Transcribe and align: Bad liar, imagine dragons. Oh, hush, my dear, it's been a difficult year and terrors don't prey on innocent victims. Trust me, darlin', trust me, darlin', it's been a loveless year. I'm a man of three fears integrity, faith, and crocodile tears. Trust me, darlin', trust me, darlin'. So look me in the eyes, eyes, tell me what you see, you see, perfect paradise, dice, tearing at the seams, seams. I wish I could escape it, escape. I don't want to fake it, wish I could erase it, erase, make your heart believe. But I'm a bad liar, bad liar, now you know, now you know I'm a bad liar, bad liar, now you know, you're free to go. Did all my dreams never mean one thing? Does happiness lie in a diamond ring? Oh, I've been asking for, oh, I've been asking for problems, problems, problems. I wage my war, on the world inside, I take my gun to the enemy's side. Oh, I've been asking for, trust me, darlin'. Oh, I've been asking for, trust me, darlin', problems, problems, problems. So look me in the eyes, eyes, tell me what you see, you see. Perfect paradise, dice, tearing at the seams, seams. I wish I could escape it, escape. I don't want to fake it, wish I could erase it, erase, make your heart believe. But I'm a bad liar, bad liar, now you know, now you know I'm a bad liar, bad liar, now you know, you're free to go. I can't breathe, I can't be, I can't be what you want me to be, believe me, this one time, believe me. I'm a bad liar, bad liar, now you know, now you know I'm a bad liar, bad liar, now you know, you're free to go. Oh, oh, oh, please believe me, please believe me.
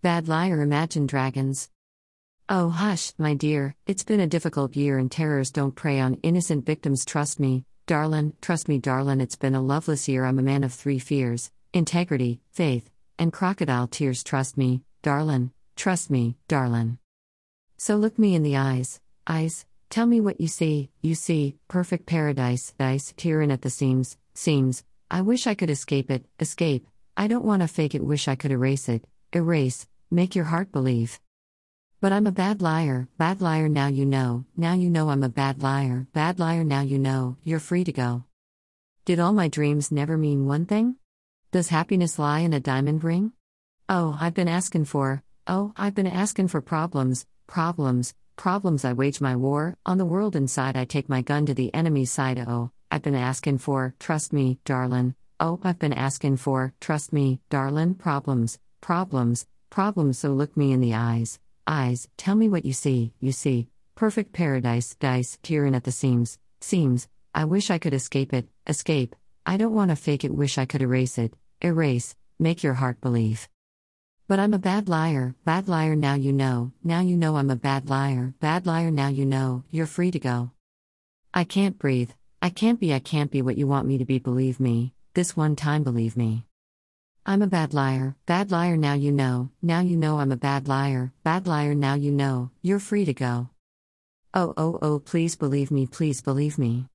Bad 0.00 0.28
liar, 0.28 0.60
imagine 0.60 1.08
dragons. 1.08 1.70
Oh, 2.48 2.68
hush, 2.68 3.12
my 3.18 3.34
dear, 3.34 3.74
it's 3.84 4.04
been 4.04 4.20
a 4.20 4.28
difficult 4.28 4.76
year 4.76 4.96
and 4.96 5.10
terrors 5.10 5.50
don't 5.50 5.74
prey 5.74 5.98
on 5.98 6.20
innocent 6.22 6.64
victims. 6.64 7.04
Trust 7.04 7.40
me, 7.40 7.64
darlin', 7.88 8.32
trust 8.40 8.68
me, 8.68 8.78
darlin', 8.78 9.20
it's 9.20 9.34
been 9.34 9.56
a 9.56 9.60
loveless 9.60 10.08
year. 10.08 10.24
I'm 10.24 10.38
a 10.38 10.42
man 10.42 10.62
of 10.62 10.72
three 10.72 11.00
fears 11.00 11.50
integrity, 11.72 12.40
faith, 12.52 12.88
and 13.18 13.32
crocodile 13.32 13.88
tears. 13.88 14.22
Trust 14.22 14.56
me, 14.56 14.82
darlin', 15.02 15.50
trust 15.74 16.10
me, 16.10 16.36
darlin'. 16.46 16.98
So 17.76 17.96
look 17.96 18.20
me 18.20 18.36
in 18.36 18.44
the 18.44 18.56
eyes, 18.56 19.00
eyes, 19.26 19.66
tell 19.90 20.06
me 20.06 20.20
what 20.20 20.40
you 20.40 20.46
see, 20.46 20.90
you 21.02 21.16
see, 21.16 21.56
perfect 21.66 22.06
paradise, 22.06 22.72
dice, 22.78 23.12
tearing 23.16 23.50
at 23.50 23.62
the 23.62 23.70
seams, 23.70 24.16
seams. 24.32 24.84
I 25.10 25.22
wish 25.22 25.48
I 25.48 25.56
could 25.56 25.70
escape 25.70 26.08
it, 26.08 26.24
escape. 26.38 26.86
I 27.16 27.26
don't 27.26 27.44
want 27.44 27.62
to 27.62 27.68
fake 27.68 27.96
it, 27.96 28.04
wish 28.04 28.28
I 28.28 28.36
could 28.36 28.52
erase 28.52 28.88
it, 28.88 29.04
erase, 29.32 29.86
make 30.10 30.34
your 30.34 30.46
heart 30.46 30.72
believe. 30.72 31.20
But 32.00 32.12
I'm 32.12 32.26
a 32.26 32.32
bad 32.32 32.62
liar, 32.62 33.08
bad 33.18 33.40
liar, 33.40 33.68
now 33.68 33.88
you 33.88 34.06
know, 34.06 34.44
now 34.56 34.72
you 34.72 34.88
know 34.88 35.10
I'm 35.10 35.22
a 35.22 35.28
bad 35.28 35.62
liar, 35.62 36.06
bad 36.12 36.38
liar, 36.38 36.64
now 36.64 36.80
you 36.80 36.98
know, 36.98 37.36
you're 37.44 37.58
free 37.58 37.84
to 37.84 37.92
go. 37.92 38.24
Did 39.04 39.20
all 39.20 39.32
my 39.32 39.48
dreams 39.48 39.90
never 39.90 40.16
mean 40.16 40.46
one 40.46 40.64
thing? 40.64 40.96
Does 41.50 41.68
happiness 41.68 42.18
lie 42.18 42.40
in 42.40 42.52
a 42.52 42.60
diamond 42.60 43.04
ring? 43.04 43.32
Oh, 43.88 44.16
I've 44.20 44.34
been 44.34 44.48
asking 44.48 44.84
for, 44.84 45.22
oh, 45.46 45.72
I've 45.76 45.94
been 45.94 46.06
asking 46.06 46.48
for 46.48 46.60
problems, 46.60 47.26
problems, 47.46 48.14
problems. 48.36 48.84
I 48.84 48.92
wage 48.92 49.20
my 49.20 49.34
war, 49.34 49.76
on 49.84 49.98
the 49.98 50.04
world 50.04 50.36
inside, 50.36 50.76
I 50.76 50.84
take 50.84 51.08
my 51.08 51.22
gun 51.22 51.46
to 51.46 51.54
the 51.54 51.74
enemy's 51.74 52.12
side. 52.12 52.38
Oh, 52.46 52.70
I've 52.90 53.02
been 53.02 53.14
asking 53.14 53.58
for, 53.58 53.94
trust 53.98 54.32
me, 54.32 54.58
darlin'. 54.64 55.14
Oh, 55.40 55.58
I've 55.62 55.78
been 55.78 55.92
asking 55.92 56.36
for, 56.38 56.74
trust 56.80 57.12
me, 57.12 57.40
darlin', 57.50 57.94
problems, 57.94 58.58
problems, 58.80 59.46
problems. 59.70 60.18
So 60.18 60.30
look 60.30 60.56
me 60.56 60.72
in 60.72 60.80
the 60.80 60.94
eyes, 60.94 61.38
eyes, 61.66 62.08
tell 62.16 62.34
me 62.34 62.48
what 62.48 62.64
you 62.64 62.72
see, 62.72 63.12
you 63.20 63.32
see. 63.32 63.68
Perfect 63.94 64.32
paradise, 64.32 64.94
dice, 64.94 65.38
tearing 65.42 65.74
at 65.74 65.84
the 65.84 65.92
seams, 65.92 66.38
seams. 66.60 67.08
I 67.34 67.44
wish 67.44 67.70
I 67.70 67.78
could 67.78 67.94
escape 67.94 68.32
it, 68.32 68.48
escape. 68.66 69.14
I 69.44 69.56
don't 69.56 69.74
want 69.74 69.90
to 69.90 69.96
fake 69.96 70.24
it, 70.24 70.34
wish 70.34 70.58
I 70.58 70.66
could 70.66 70.82
erase 70.82 71.18
it, 71.18 71.34
erase, 71.60 72.14
make 72.38 72.62
your 72.62 72.74
heart 72.74 73.00
believe. 73.00 73.48
But 74.28 74.38
I'm 74.38 74.52
a 74.52 74.58
bad 74.58 74.88
liar, 74.88 75.34
bad 75.44 75.68
liar, 75.68 75.96
now 75.96 76.14
you 76.14 76.32
know, 76.32 76.72
now 76.84 77.00
you 77.00 77.16
know 77.16 77.36
I'm 77.36 77.50
a 77.50 77.56
bad 77.56 77.88
liar, 77.88 78.34
bad 78.40 78.66
liar, 78.66 78.90
now 78.90 79.08
you 79.08 79.24
know, 79.24 79.64
you're 79.70 79.86
free 79.86 80.10
to 80.10 80.18
go. 80.18 80.50
I 81.32 81.44
can't 81.44 81.78
breathe, 81.78 82.10
I 82.42 82.50
can't 82.50 82.78
be, 82.78 82.92
I 82.92 82.98
can't 82.98 83.30
be 83.30 83.42
what 83.42 83.56
you 83.56 83.66
want 83.66 83.88
me 83.88 83.98
to 83.98 84.04
be, 84.04 84.18
believe 84.18 84.60
me, 84.60 84.92
this 85.14 85.36
one 85.36 85.56
time, 85.56 85.82
believe 85.82 86.16
me. 86.16 86.44
I'm 87.28 87.42
a 87.42 87.46
bad 87.46 87.74
liar, 87.74 88.16
bad 88.24 88.50
liar, 88.50 88.78
now 88.78 88.94
you 88.94 89.12
know, 89.12 89.50
now 89.60 89.80
you 89.80 89.98
know 89.98 90.18
I'm 90.18 90.32
a 90.32 90.36
bad 90.38 90.66
liar, 90.66 91.12
bad 91.24 91.46
liar, 91.46 91.74
now 91.74 91.92
you 91.92 92.10
know, 92.10 92.50
you're 92.62 92.78
free 92.78 93.04
to 93.04 93.12
go. 93.12 93.50
Oh, 94.32 94.54
oh, 94.56 94.78
oh, 94.80 94.98
please 94.98 95.36
believe 95.36 95.70
me, 95.70 95.86
please 95.86 96.22
believe 96.22 96.56
me. 96.56 96.86